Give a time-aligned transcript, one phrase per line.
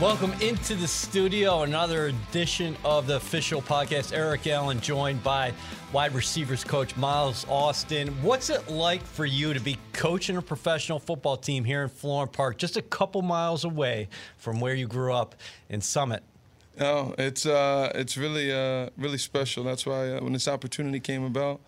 [0.00, 4.12] Welcome into the studio, another edition of the official podcast.
[4.12, 5.52] Eric Allen joined by
[5.92, 8.08] wide receivers coach Miles Austin.
[8.20, 12.32] What's it like for you to be coaching a professional football team here in Florham
[12.32, 15.36] Park, just a couple miles away from where you grew up
[15.68, 16.24] in Summit?
[16.80, 19.62] Oh, it's uh, it's really uh, really special.
[19.62, 21.60] That's why uh, when this opportunity came about,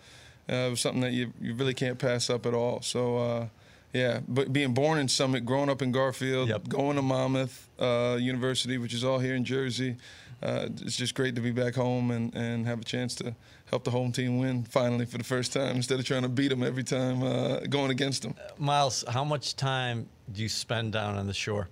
[0.49, 2.81] uh, it was something that you you really can't pass up at all.
[2.81, 3.47] So uh,
[3.93, 6.67] yeah, but being born in Summit, growing up in Garfield, Yep.
[6.69, 9.95] going to Monmouth uh, University, which is all here in Jersey,
[10.43, 13.33] uh, it's just great to be back home and, and have a chance to
[13.65, 16.49] help the home team win finally for the first time instead of trying to beat
[16.49, 18.35] them every time uh, going against them.
[18.57, 21.67] Miles, how much time do you spend down on the shore?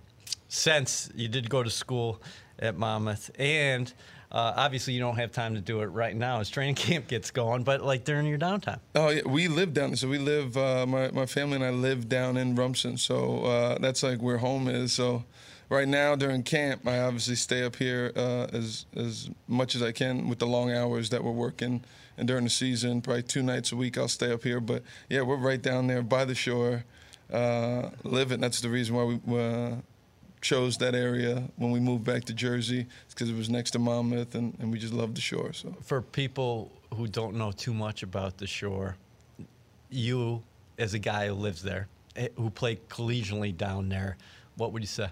[0.48, 2.22] Since you did go to school
[2.60, 3.92] at Monmouth, and
[4.36, 7.32] uh, obviously you don't have time to do it right now as training camp gets
[7.32, 8.80] going, but like during your downtime.
[8.94, 9.96] Oh yeah, we live down there.
[9.96, 10.58] So we live.
[10.58, 12.98] Uh, my my family and I live down in Rumson.
[12.98, 14.92] So uh, that's like where home is.
[14.92, 15.24] So
[15.70, 19.94] right now during camp, I obviously stay up here uh, as as much as I
[19.94, 21.86] can with the long hours that we're working.
[22.18, 24.60] And during the season, probably two nights a week, I'll stay up here.
[24.60, 26.84] But yeah, we're right down there by the shore,
[27.32, 28.42] uh, living.
[28.42, 29.82] That's the reason why we.
[30.46, 32.86] Uh, chose that area when we moved back to Jersey.
[33.10, 35.54] Because it was next to Monmouth, and, and we just love the shore.
[35.54, 38.96] So For people who don't know too much about the shore,
[39.90, 40.44] you,
[40.78, 44.18] as a guy who lives there, eh, who played collegially down there,
[44.58, 45.10] what would you say?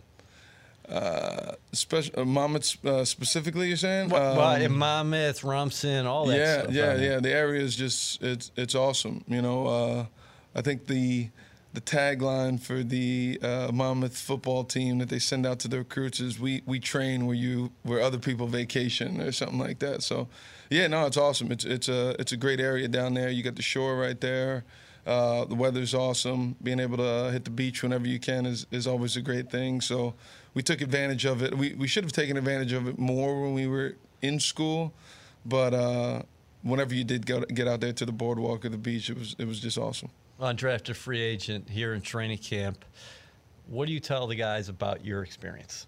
[1.72, 4.10] Special, uh, Monmouth uh, specifically, you're saying?
[4.10, 6.74] Well, Um, in Monmouth, Rumson, all that yeah, stuff.
[6.74, 7.04] yeah, I mean.
[7.04, 7.20] yeah.
[7.20, 9.24] The area is just it's it's awesome.
[9.28, 10.06] You know, uh,
[10.54, 11.30] I think the
[11.74, 16.20] the tagline for the uh, Monmouth football team that they send out to the recruits
[16.20, 20.04] is "We we train where you where other people vacation" or something like that.
[20.04, 20.28] So,
[20.70, 21.52] yeah, no, it's awesome.
[21.52, 23.30] It's it's a it's a great area down there.
[23.30, 24.64] You got the shore right there.
[25.06, 26.56] Uh, the weather's awesome.
[26.62, 29.52] Being able to uh, hit the beach whenever you can is, is always a great
[29.52, 29.82] thing.
[29.82, 30.14] So
[30.54, 31.58] we took advantage of it.
[31.58, 34.94] We, we should have taken advantage of it more when we were in school,
[35.46, 36.22] but uh,
[36.62, 39.36] whenever you did go, get out there to the boardwalk or the beach, it was
[39.38, 40.10] it was just awesome.
[40.40, 42.84] Undrafted free agent here in training camp.
[43.68, 45.88] What do you tell the guys about your experience?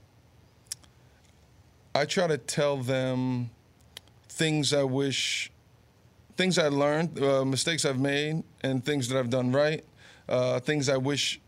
[1.93, 3.49] I try to tell them
[4.29, 5.51] things I wish,
[6.37, 9.83] things I learned, uh, mistakes I've made, and things that I've done right.
[10.27, 11.39] Uh, things I wish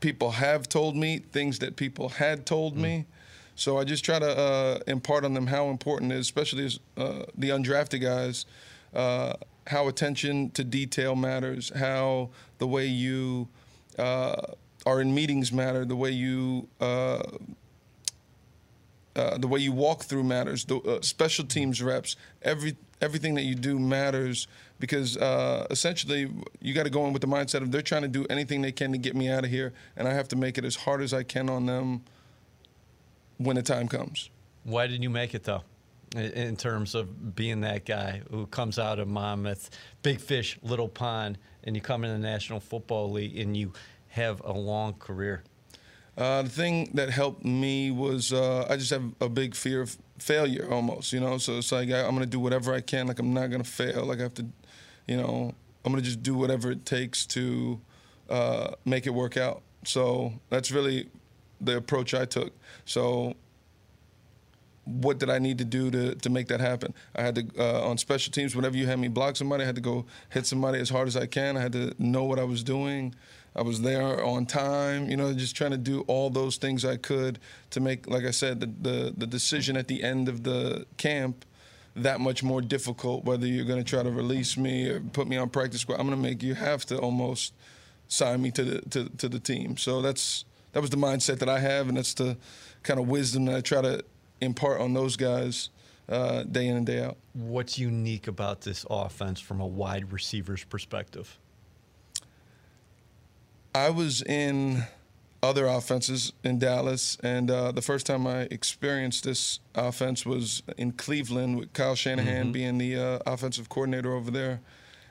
[0.00, 3.06] people have told me, things that people had told me.
[3.54, 6.80] So I just try to uh, impart on them how important it is, especially as,
[6.96, 8.46] uh, the undrafted guys,
[8.94, 9.34] uh,
[9.70, 13.48] how attention to detail matters, how the way you
[13.98, 14.34] uh,
[14.84, 17.22] are in meetings matter, the way you uh,
[19.14, 20.64] uh, the way you walk through matters.
[20.64, 24.48] The uh, special teams reps, every everything that you do matters
[24.78, 28.08] because uh, essentially you got to go in with the mindset of they're trying to
[28.08, 30.58] do anything they can to get me out of here, and I have to make
[30.58, 32.02] it as hard as I can on them
[33.38, 34.30] when the time comes.
[34.64, 35.62] Why didn't you make it though?
[36.16, 39.70] In- terms of being that guy who comes out of Monmouth,
[40.02, 43.72] big fish, little pond, and you come in the National Football League and you
[44.08, 45.44] have a long career.
[46.18, 49.96] Uh, the thing that helped me was uh, I just have a big fear of
[50.18, 51.38] failure almost, you know.
[51.38, 53.06] So it's like I, I'm gonna do whatever I can.
[53.06, 54.04] Like I'm not gonna fail.
[54.04, 54.46] Like I have to,
[55.06, 55.54] you know,
[55.84, 57.80] I'm gonna just do whatever it takes to
[58.28, 59.62] uh, make it work out.
[59.84, 61.08] So that's really
[61.60, 62.52] the approach I took.
[62.84, 63.34] So
[64.90, 66.94] what did I need to do to, to make that happen?
[67.14, 68.56] I had to uh, on special teams.
[68.56, 71.16] Whenever you had me block somebody, I had to go hit somebody as hard as
[71.16, 71.56] I can.
[71.56, 73.14] I had to know what I was doing.
[73.54, 75.08] I was there on time.
[75.08, 77.38] You know, just trying to do all those things I could
[77.70, 81.44] to make, like I said, the the, the decision at the end of the camp
[81.96, 83.24] that much more difficult.
[83.24, 86.06] Whether you're going to try to release me or put me on practice squad, I'm
[86.06, 87.54] going to make you have to almost
[88.08, 89.76] sign me to the to, to the team.
[89.76, 92.36] So that's that was the mindset that I have, and that's the
[92.82, 94.04] kind of wisdom that I try to
[94.40, 95.70] impart on those guys
[96.08, 97.16] uh, day in and day out.
[97.32, 101.38] What's unique about this offense from a wide receiver's perspective?
[103.74, 104.84] I was in
[105.42, 110.92] other offenses in Dallas, and uh, the first time I experienced this offense was in
[110.92, 112.52] Cleveland with Kyle Shanahan mm-hmm.
[112.52, 114.60] being the uh, offensive coordinator over there,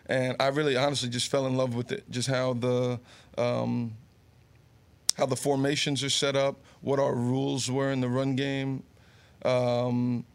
[0.06, 2.10] and I really, honestly, just fell in love with it.
[2.12, 3.00] Just how the
[3.38, 3.94] um,
[5.18, 8.84] how the formations are set up, what our rules were in the run game,
[9.46, 10.26] um,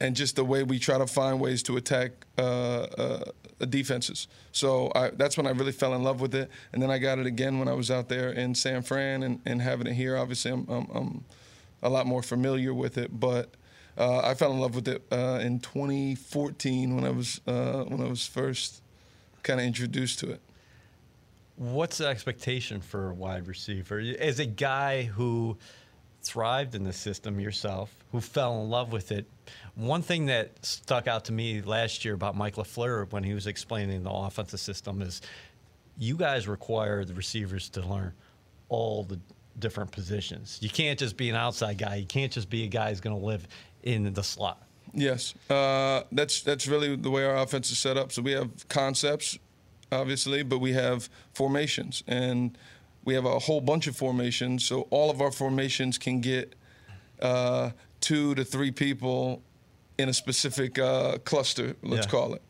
[0.00, 3.24] and just the way we try to find ways to attack uh, uh,
[3.68, 4.26] defenses.
[4.50, 6.50] So I, that's when I really fell in love with it.
[6.72, 9.40] And then I got it again when I was out there in San Fran and,
[9.46, 10.16] and having it here.
[10.16, 11.24] Obviously, I'm, I'm, I'm
[11.82, 13.50] a lot more familiar with it, but
[13.96, 18.00] uh, I fell in love with it uh, in 2014 when I was uh, when
[18.00, 18.82] I was first
[19.42, 20.40] kind of introduced to it.
[21.56, 24.00] What's the expectation for a wide receiver?
[24.00, 25.58] As a guy who
[26.22, 29.26] thrived in the system yourself, who fell in love with it.
[29.74, 33.46] One thing that stuck out to me last year about Mike LaFleur when he was
[33.46, 35.20] explaining the offensive system is
[35.98, 38.12] you guys require the receivers to learn
[38.68, 39.18] all the
[39.58, 40.58] different positions.
[40.62, 41.96] You can't just be an outside guy.
[41.96, 43.46] You can't just be a guy who's going to live
[43.82, 44.62] in the slot.
[44.94, 48.12] Yes, uh, that's that's really the way our offense is set up.
[48.12, 49.38] So we have concepts,
[49.90, 52.56] obviously, but we have formations, and
[53.04, 56.54] we have a whole bunch of formations, so all of our formations can get
[57.20, 57.70] uh,
[58.00, 59.42] two to three people
[59.98, 62.10] in a specific uh, cluster, let's yeah.
[62.10, 62.42] call it,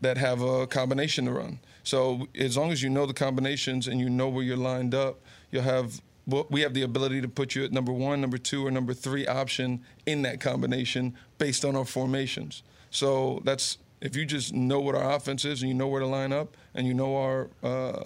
[0.00, 1.58] that have a combination to run.
[1.82, 5.20] So as long as you know the combinations and you know where you're lined up,
[5.50, 6.00] you'll have
[6.48, 9.26] we have the ability to put you at number one, number two, or number three
[9.26, 12.62] option in that combination based on our formations.
[12.90, 16.06] So that's if you just know what our offense is and you know where to
[16.06, 18.04] line up and you know our uh,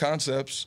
[0.00, 0.66] concepts,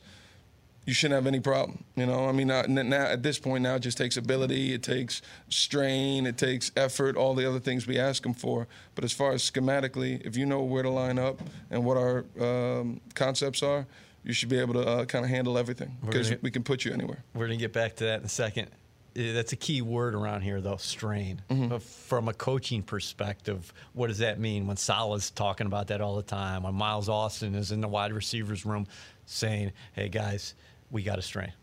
[0.85, 1.83] you shouldn't have any problem.
[1.95, 4.83] You know, I mean, now, now, at this point now it just takes ability, it
[4.83, 8.67] takes strain, it takes effort, all the other things we ask them for.
[8.95, 11.41] But as far as schematically, if you know where to line up
[11.71, 13.85] and what our um, concepts are,
[14.23, 16.93] you should be able to uh, kind of handle everything because we can put you
[16.93, 17.23] anywhere.
[17.33, 18.69] We're gonna get back to that in a second.
[19.15, 20.77] That's a key word around here, though.
[20.77, 21.41] Strain.
[21.49, 21.77] Mm-hmm.
[21.77, 24.65] From a coaching perspective, what does that mean?
[24.65, 28.11] When Saleh's talking about that all the time, when Miles Austin is in the wide
[28.11, 28.87] receivers room
[29.25, 30.55] saying, "Hey guys,
[30.91, 31.53] we got a strain."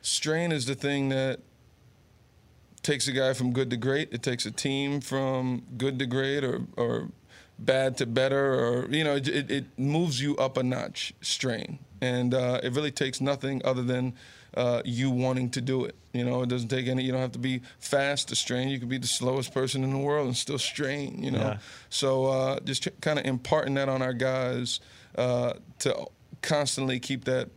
[0.00, 1.40] Strain is the thing that
[2.82, 4.12] takes a guy from good to great.
[4.12, 7.08] It takes a team from good to great, or or
[7.58, 11.14] bad to better, or you know, it, it moves you up a notch.
[11.20, 14.14] Strain, and uh, it really takes nothing other than
[14.54, 15.94] uh, you wanting to do it.
[16.12, 17.04] You know, it doesn't take any.
[17.04, 18.68] You don't have to be fast to strain.
[18.68, 21.22] You could be the slowest person in the world and still strain.
[21.22, 21.58] You know, yeah.
[21.88, 24.80] so uh, just kind of imparting that on our guys
[25.16, 26.06] uh, to
[26.42, 27.48] constantly keep that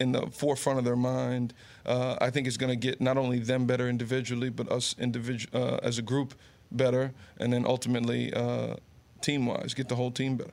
[0.00, 1.54] in the forefront of their mind.
[1.86, 5.56] Uh, I think it's going to get not only them better individually, but us individual
[5.56, 6.34] uh, as a group
[6.70, 8.76] better, and then ultimately uh,
[9.20, 10.52] team-wise, get the whole team better.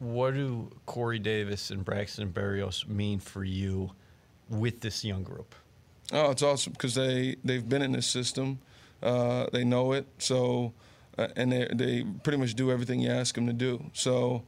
[0.00, 3.92] What do Corey Davis and Braxton Berrios mean for you?
[4.48, 5.54] with this young group?
[6.12, 8.58] Oh, it's awesome because they they've been in this system,
[9.02, 10.06] uh, they know it.
[10.18, 10.74] So,
[11.16, 13.90] uh, and they they pretty much do everything you ask them to do.
[13.92, 14.44] So,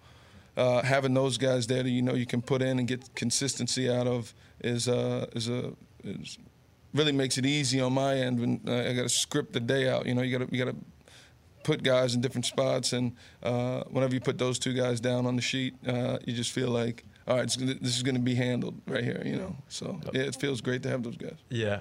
[0.57, 3.91] uh, having those guys there that you know you can put in and get consistency
[3.91, 5.73] out of is uh, is a
[6.05, 6.39] is
[6.95, 10.07] really makes it easy on my end when I got to script the day out.
[10.07, 10.77] You know, you got to you got to
[11.63, 15.37] put guys in different spots, and uh, whenever you put those two guys down on
[15.37, 18.81] the sheet, uh, you just feel like all right, this is going to be handled
[18.87, 19.57] right here, you know.
[19.69, 21.37] So yeah, it feels great to have those guys.
[21.51, 21.81] Yeah,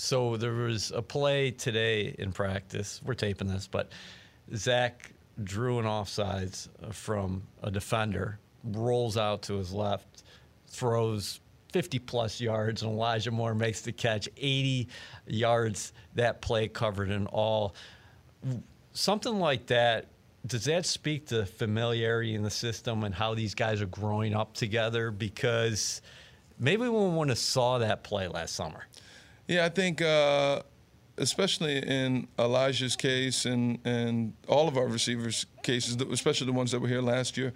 [0.00, 3.02] So there was a play today in practice.
[3.04, 3.90] We're taping this, but
[4.56, 5.12] Zach
[5.44, 10.24] drew an offsides from a defender, rolls out to his left,
[10.68, 11.40] throws
[11.72, 14.26] 50 plus yards, and Elijah Moore makes the catch.
[14.38, 14.88] 80
[15.26, 17.74] yards that play covered in all.
[18.94, 20.06] Something like that.
[20.46, 24.54] Does that speak to familiarity in the system and how these guys are growing up
[24.54, 25.10] together?
[25.10, 26.00] Because
[26.58, 28.86] maybe we wouldn't have saw that play last summer.
[29.50, 30.62] Yeah, I think uh,
[31.18, 36.78] especially in Elijah's case and and all of our receivers' cases, especially the ones that
[36.78, 37.52] were here last year,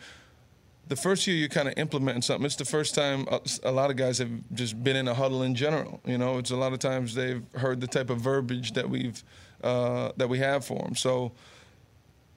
[0.89, 2.47] the first year you're kind of implementing something.
[2.47, 3.29] It's the first time
[3.63, 6.01] a, lot of guys have just been in a huddle in general.
[6.05, 9.23] You know, it's a lot of times they've heard the type of verbiage that we've
[9.63, 10.97] uh, that we have for them.
[10.97, 11.31] So,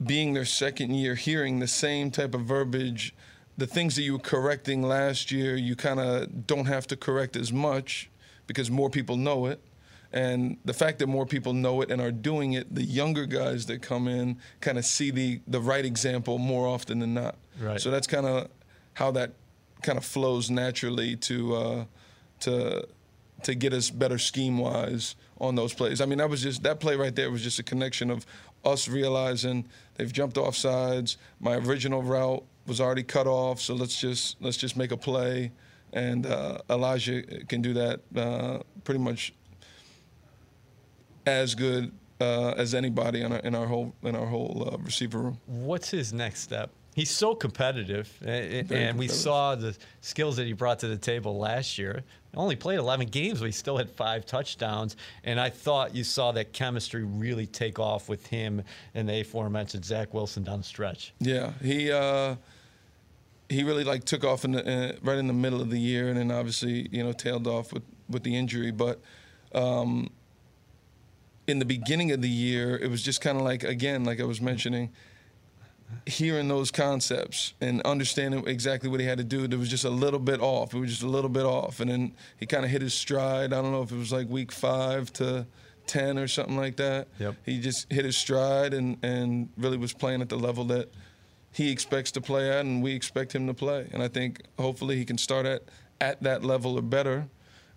[0.05, 3.11] being their second year, hearing the same type of verbiage,
[3.57, 7.35] the things that you were correcting last year, you kind of don't have to correct
[7.35, 8.11] as much
[8.47, 9.61] because more people know it.
[10.13, 13.65] And the fact that more people know it and are doing it, the younger guys
[13.65, 17.35] that come in kind of see the, the right example more often than not.
[17.59, 17.79] Right.
[17.79, 18.47] So that's kind of
[18.93, 19.33] how that
[19.81, 21.85] kind of flows naturally to uh,
[22.41, 22.87] to
[23.43, 26.01] to get us better scheme wise on those plays.
[26.01, 28.25] I mean, that was just that play right there was just a connection of
[28.65, 31.17] us realizing they've jumped off sides.
[31.39, 35.51] My original route was already cut off, so let's just let's just make a play.
[35.93, 39.33] And uh, Elijah can do that uh, pretty much
[41.25, 45.19] as good uh, as anybody in our, in our whole in our whole uh, receiver
[45.19, 45.39] room.
[45.45, 46.71] What's his next step?
[46.95, 51.37] He's so competitive, and, Very we saw the skills that he brought to the table
[51.37, 52.03] last year.
[52.35, 54.95] Only played 11 games, but he still had five touchdowns.
[55.23, 58.63] And I thought you saw that chemistry really take off with him
[58.95, 61.13] and the aforementioned Zach Wilson down the stretch.
[61.19, 62.35] Yeah, he uh,
[63.49, 66.09] he really like took off in the, uh, right in the middle of the year,
[66.09, 68.71] and then obviously you know tailed off with with the injury.
[68.71, 69.01] But
[69.53, 70.09] um,
[71.47, 74.25] in the beginning of the year, it was just kind of like again, like I
[74.25, 74.91] was mentioning,
[76.05, 79.47] hearing those concepts and understanding exactly what he had to do.
[79.47, 80.73] There was just a little bit off.
[80.73, 83.53] It was just a little bit off, and then he kind of hit his stride.
[83.53, 85.47] I don't know if it was like week five to.
[85.87, 87.07] 10 or something like that.
[87.17, 87.35] Yep.
[87.45, 90.91] He just hit his stride and, and really was playing at the level that
[91.57, 93.89] he expects to play at and we expect him to play.
[93.91, 95.63] And I think hopefully he can start at,
[95.99, 97.29] at that level or better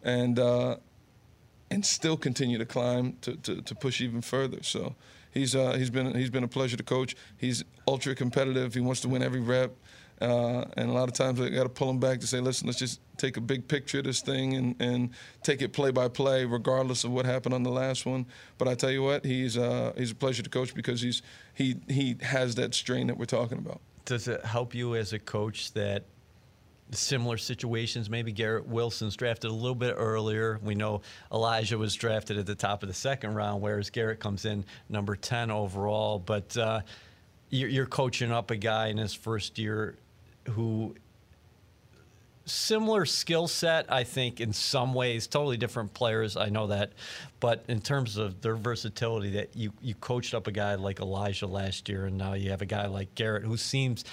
[0.02, 0.76] and uh,
[1.70, 4.62] and still continue to climb to, to, to push even further.
[4.62, 4.96] So
[5.30, 7.16] he's uh, he's been he's been a pleasure to coach.
[7.36, 8.74] He's ultra competitive.
[8.74, 9.76] He wants to win every rep.
[10.20, 12.66] Uh, and a lot of times I got to pull him back to say, listen,
[12.66, 15.10] let's just take a big picture of this thing and, and
[15.42, 18.26] take it play by play, regardless of what happened on the last one.
[18.58, 21.22] But I tell you what, he's uh, he's a pleasure to coach because he's
[21.54, 23.80] he he has that strain that we're talking about.
[24.04, 26.04] Does it help you as a coach that
[26.92, 30.58] similar situations, maybe Garrett Wilson's drafted a little bit earlier?
[30.62, 34.44] We know Elijah was drafted at the top of the second round, whereas Garrett comes
[34.44, 36.18] in number 10 overall.
[36.18, 36.80] But uh,
[37.50, 39.96] you're, coaching up a guy in his first year
[40.50, 40.94] who
[42.44, 46.36] similar skill set, I think, in some ways, totally different players.
[46.36, 46.92] I know that,
[47.38, 51.46] but in terms of their versatility, that you you coached up a guy like Elijah
[51.46, 54.04] last year, and now you have a guy like Garrett who seems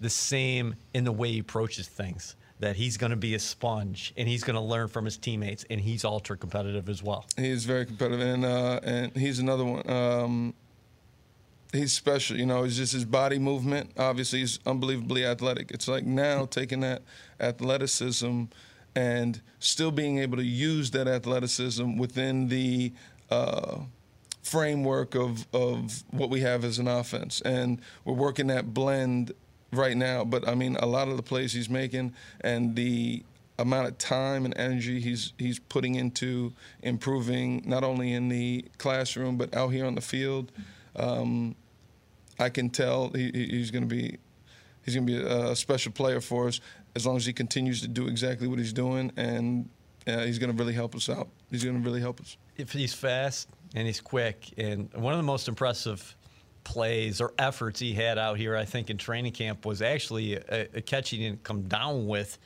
[0.00, 2.36] the same in the way he approaches things.
[2.60, 5.64] That he's going to be a sponge and he's going to learn from his teammates,
[5.70, 7.24] and he's ultra competitive as well.
[7.36, 9.88] He's very competitive, and uh, and he's another one.
[9.88, 10.54] Um,
[11.72, 12.64] he's special, you know.
[12.64, 13.92] It's just his body movement.
[13.96, 15.70] Obviously, he's unbelievably athletic.
[15.70, 17.02] It's like now taking that
[17.38, 18.44] athleticism
[18.96, 22.92] and still being able to use that athleticism within the
[23.30, 23.78] uh,
[24.42, 29.32] framework of of what we have as an offense, and we're working that blend
[29.72, 30.24] right now.
[30.24, 33.24] But I mean, a lot of the plays he's making and the
[33.58, 39.36] amount of time and energy he's he's putting into improving not only in the classroom
[39.36, 40.52] but out here on the field.
[40.96, 41.54] Um,
[42.38, 44.16] I can tell he, he- he's going to be
[44.84, 46.60] he's going to be a, special player for us
[46.94, 49.68] as long as he continues to do exactly what he's doing, and
[50.06, 51.28] uh, he's going to really help us out.
[51.50, 52.36] He's going to really help us.
[52.56, 56.16] if he's fast and he's quick, and one of the most impressive
[56.68, 60.68] plays or efforts he had out here, I think, in training camp was actually a,
[60.74, 62.38] a catch he didn't come down with,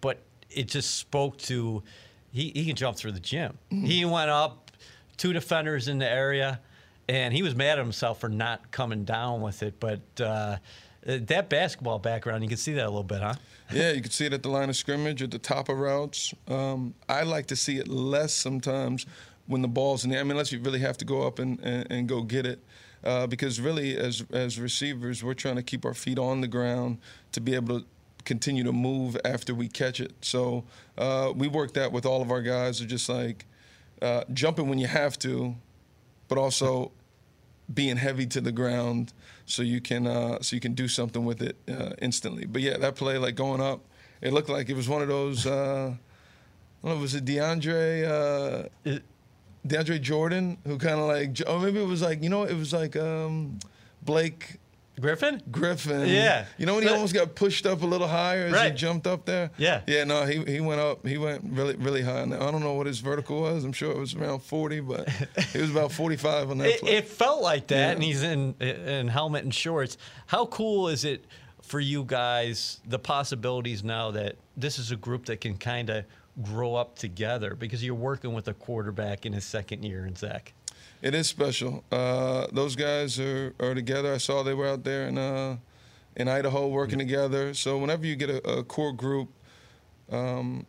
[0.00, 1.82] but it just spoke to
[2.30, 3.58] he, he can jump through the gym.
[3.70, 4.70] He went up,
[5.16, 6.60] two defenders in the area,
[7.08, 9.80] and he was mad at himself for not coming down with it.
[9.80, 10.58] But uh,
[11.02, 13.34] that basketball background, you can see that a little bit, huh?
[13.72, 16.32] Yeah, you can see it at the line of scrimmage, at the top of routes.
[16.46, 19.06] Um, I like to see it less sometimes
[19.48, 20.20] when the ball's in the.
[20.20, 22.62] I mean, unless you really have to go up and, and, and go get it,
[23.04, 26.98] uh, because really, as as receivers, we're trying to keep our feet on the ground
[27.32, 27.86] to be able to
[28.24, 30.12] continue to move after we catch it.
[30.20, 30.64] So
[30.98, 32.80] uh, we work that with all of our guys.
[32.82, 33.46] Are just like
[34.02, 35.54] uh, jumping when you have to,
[36.28, 36.92] but also
[37.72, 39.12] being heavy to the ground
[39.46, 42.44] so you can uh, so you can do something with it uh, instantly.
[42.46, 43.80] But yeah, that play like going up,
[44.20, 45.46] it looked like it was one of those.
[45.46, 49.02] I don't know, was it DeAndre uh, It-
[49.66, 52.72] DeAndre Jordan who kind of like, or maybe it was like you know it was
[52.72, 53.58] like um,
[54.02, 54.56] Blake
[55.00, 55.42] Griffin?
[55.50, 56.06] Griffin.
[56.08, 56.44] Yeah.
[56.58, 59.24] You know when he almost got pushed up a little higher as he jumped up
[59.24, 59.50] there?
[59.56, 59.80] Yeah.
[59.86, 61.06] Yeah, no, he, he went up.
[61.06, 62.24] He went really, really high.
[62.26, 63.64] Now, I don't know what his vertical was.
[63.64, 65.08] I'm sure it was around 40, but
[65.54, 66.96] it was about 45 on that It, play.
[66.96, 67.90] it felt like that, Yeah.
[67.92, 69.96] and he's in in helmet and shorts.
[70.26, 71.24] How cool is it
[71.62, 76.04] for you guys the possibilities now that this is a group that can kind of
[76.42, 80.52] grow up together because you're working with a quarterback in his second year in Zach?
[81.02, 81.82] It is special.
[81.90, 84.12] Uh, those guys are, are together.
[84.12, 85.56] I saw they were out there in uh,
[86.16, 87.54] in Idaho working together.
[87.54, 89.30] So whenever you get a, a core group
[90.10, 90.66] um,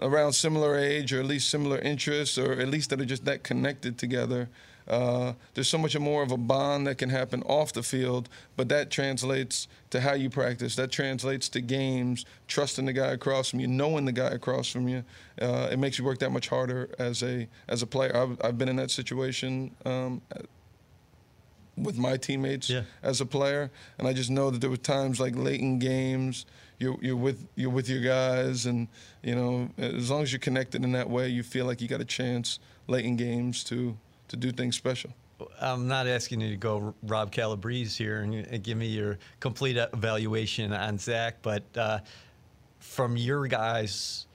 [0.00, 3.42] around similar age or at least similar interests or at least that are just that
[3.42, 4.48] connected together,
[4.88, 8.68] uh, there's so much more of a bond that can happen off the field, but
[8.68, 10.76] that translates to how you practice.
[10.76, 14.88] That translates to games, trusting the guy across from you, knowing the guy across from
[14.88, 15.04] you.
[15.40, 18.16] Uh, it makes you work that much harder as a as a player.
[18.16, 19.74] I've, I've been in that situation.
[19.84, 20.22] Um,
[21.76, 22.84] with my teammates yeah.
[23.02, 26.46] as a player, and I just know that there were times like late in games,
[26.78, 28.88] you're you're with you're with your guys, and
[29.22, 32.00] you know as long as you're connected in that way, you feel like you got
[32.00, 33.98] a chance late in games to
[34.28, 35.10] to do things special.
[35.60, 40.72] I'm not asking you to go Rob Calabrese here and give me your complete evaluation
[40.72, 41.98] on Zach, but uh,
[42.78, 44.26] from your guys'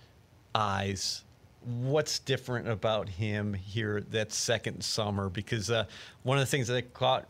[0.54, 1.24] eyes,
[1.64, 5.30] what's different about him here that second summer?
[5.30, 5.86] Because uh,
[6.24, 7.28] one of the things that caught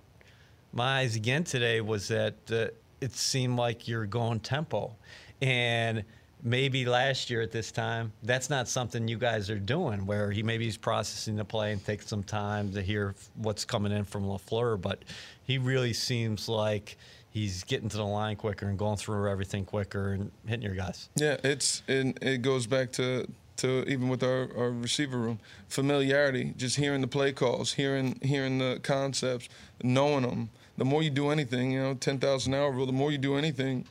[0.74, 2.68] my eyes again today was that uh,
[3.00, 4.96] it seemed like you're going tempo.
[5.42, 6.04] And
[6.44, 10.06] maybe last year at this time, that's not something you guys are doing.
[10.06, 13.92] Where he maybe he's processing the play and takes some time to hear what's coming
[13.92, 15.04] in from Lafleur, but
[15.44, 16.98] he really seems like
[17.30, 21.10] he's getting to the line quicker and going through everything quicker and hitting your guys.
[21.16, 26.54] Yeah, it's and it goes back to to even with our, our receiver room familiarity,
[26.58, 29.50] just hearing the play calls, hearing hearing the concepts,
[29.84, 30.50] knowing them.
[30.78, 32.86] The more you do anything, you know, ten thousand hour rule.
[32.86, 33.86] The more you do anything,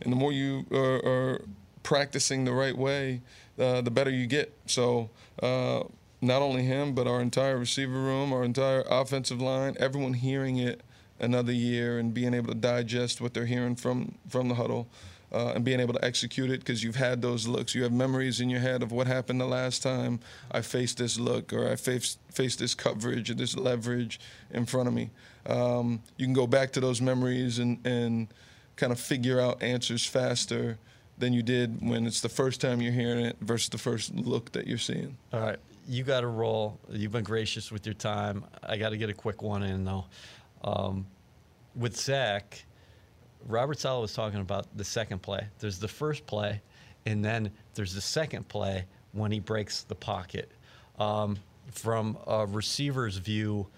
[0.00, 1.42] and the more you are, are
[1.82, 3.20] practicing the right way,
[3.58, 4.52] uh, the better you get.
[4.66, 5.10] So
[5.42, 5.84] uh,
[6.20, 10.82] not only him, but our entire receiver room, our entire offensive line, everyone hearing it
[11.20, 14.88] another year and being able to digest what they're hearing from from the huddle.
[15.34, 17.74] Uh, and being able to execute it because you've had those looks.
[17.74, 20.20] You have memories in your head of what happened the last time
[20.50, 24.88] I faced this look or I faced, faced this coverage or this leverage in front
[24.88, 25.08] of me.
[25.46, 28.28] Um, you can go back to those memories and, and
[28.76, 30.76] kind of figure out answers faster
[31.22, 34.50] than you did when it's the first time you're hearing it versus the first look
[34.52, 35.16] that you're seeing.
[35.32, 35.58] All right.
[35.88, 36.80] You got to roll.
[36.90, 38.44] You've been gracious with your time.
[38.62, 40.04] I got to get a quick one in, though.
[40.64, 41.06] Um,
[41.76, 42.64] with Zach,
[43.46, 45.46] Robert Saleh was talking about the second play.
[45.60, 46.60] There's the first play,
[47.06, 50.50] and then there's the second play when he breaks the pocket.
[50.98, 51.38] Um,
[51.70, 53.68] from a receiver's view,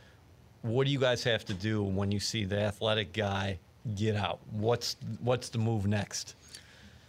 [0.62, 3.59] what do you guys have to do when you see the athletic guy
[3.94, 4.40] get out?
[4.50, 6.37] What's what's the move next?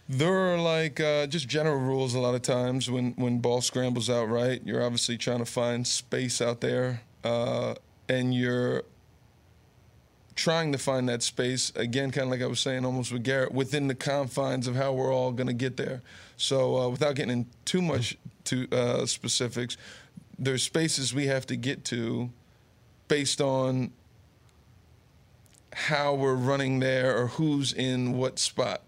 [0.08, 4.08] There are like uh, just general rules a lot of times when when ball scrambles
[4.08, 4.62] out right.
[4.64, 7.74] You're obviously trying to find space out there, uh,
[8.08, 8.84] and you're
[10.36, 13.52] trying to find that space again, kind of like I was saying, almost with Garrett,
[13.52, 16.02] within the confines of how we're all going to get there.
[16.36, 19.76] So uh, without getting in too much to uh, specifics,
[20.38, 22.30] there's spaces we have to get to
[23.08, 23.92] based on
[25.72, 28.82] how we're running there or who's in what spot.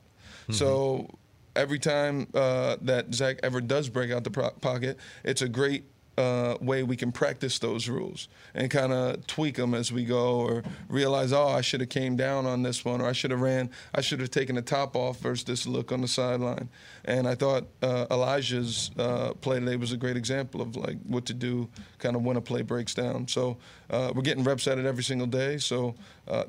[0.49, 0.55] Mm-hmm.
[0.55, 1.09] So
[1.55, 5.85] every time uh, that Zach ever does break out the pro- pocket, it's a great
[6.19, 10.41] uh, way we can practice those rules and kind of tweak them as we go
[10.41, 13.41] or realize oh i should have came down on this one or i should have
[13.41, 16.69] ran i should have taken the top off versus this look on the sideline
[17.05, 21.25] and i thought uh, elijah's uh, play today was a great example of like what
[21.25, 23.57] to do kind of when a play breaks down so
[23.91, 25.95] uh, we're getting reps at it every single day so
[26.27, 26.43] uh,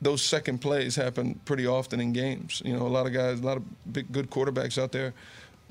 [0.00, 2.62] those second plays happen pretty often in games.
[2.64, 5.14] You know, a lot of guys, a lot of big, good quarterbacks out there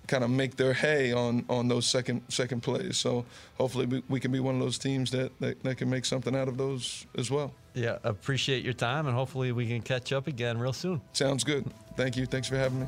[0.08, 2.98] kind of make their hay on on those second second plays.
[2.98, 3.26] So
[3.58, 6.36] hopefully we, we can be one of those teams that, that, that can make something
[6.36, 7.54] out of those as well.
[7.74, 11.02] Yeah, appreciate your time, and hopefully we can catch up again real soon.
[11.14, 11.66] Sounds good.
[11.98, 12.26] Thank you.
[12.26, 12.88] Thanks for having me.